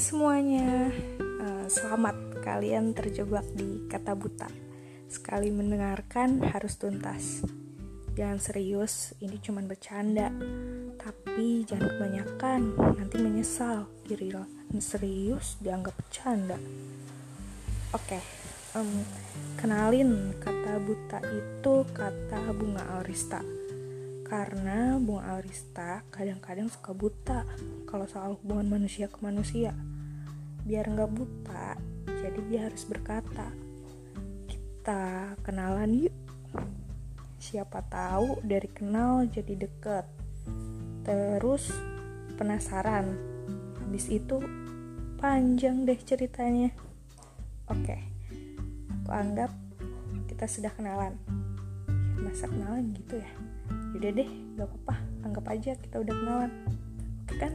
[0.00, 0.88] semuanya,
[1.20, 4.48] uh, selamat kalian terjebak di kata buta.
[5.12, 7.44] Sekali mendengarkan harus tuntas.
[8.16, 10.32] Jangan serius, ini cuma bercanda.
[10.96, 12.60] Tapi jangan kebanyakan,
[12.96, 13.84] nanti menyesal.
[14.08, 14.32] Diri
[14.80, 16.56] serius dianggap bercanda.
[17.92, 18.22] Oke, okay,
[18.72, 19.04] um,
[19.60, 23.57] kenalin kata buta itu kata bunga Alrista
[24.28, 27.48] karena bunga Alrista kadang-kadang suka buta
[27.88, 29.72] kalau soal hubungan manusia ke manusia.
[30.68, 33.48] Biar nggak buta, jadi dia harus berkata.
[34.44, 36.16] Kita kenalan yuk.
[37.40, 40.04] Siapa tahu dari kenal jadi deket.
[41.08, 41.72] Terus
[42.36, 43.16] penasaran.
[43.80, 44.44] Habis itu
[45.16, 46.68] panjang deh ceritanya.
[47.72, 47.96] Oke,
[48.92, 49.56] aku anggap
[50.28, 51.16] kita sudah kenalan.
[52.20, 53.32] Masa kenalan gitu ya?
[53.98, 54.94] Yaudah deh, gak apa-apa,
[55.26, 56.52] anggap aja kita udah kenalan.
[57.26, 57.50] Oke kan?